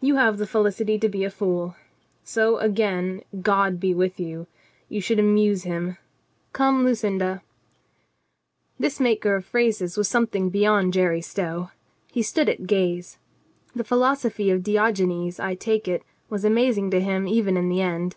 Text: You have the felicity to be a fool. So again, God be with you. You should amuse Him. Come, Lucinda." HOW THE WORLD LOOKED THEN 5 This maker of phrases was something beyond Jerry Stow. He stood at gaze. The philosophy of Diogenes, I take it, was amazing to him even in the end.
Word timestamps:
You 0.00 0.14
have 0.16 0.38
the 0.38 0.46
felicity 0.46 0.98
to 0.98 1.06
be 1.06 1.22
a 1.22 1.28
fool. 1.28 1.76
So 2.24 2.56
again, 2.56 3.20
God 3.42 3.78
be 3.78 3.92
with 3.92 4.18
you. 4.18 4.46
You 4.88 5.02
should 5.02 5.18
amuse 5.18 5.64
Him. 5.64 5.98
Come, 6.54 6.82
Lucinda." 6.86 7.24
HOW 7.24 7.28
THE 7.28 7.32
WORLD 7.32 7.42
LOOKED 7.42 8.52
THEN 8.54 8.70
5 8.72 8.72
This 8.84 9.00
maker 9.00 9.34
of 9.36 9.44
phrases 9.44 9.98
was 9.98 10.08
something 10.08 10.48
beyond 10.48 10.94
Jerry 10.94 11.20
Stow. 11.20 11.72
He 12.10 12.22
stood 12.22 12.48
at 12.48 12.66
gaze. 12.66 13.18
The 13.74 13.84
philosophy 13.84 14.48
of 14.48 14.62
Diogenes, 14.62 15.38
I 15.38 15.54
take 15.54 15.86
it, 15.86 16.02
was 16.30 16.46
amazing 16.46 16.90
to 16.92 17.00
him 17.02 17.28
even 17.28 17.58
in 17.58 17.68
the 17.68 17.82
end. 17.82 18.16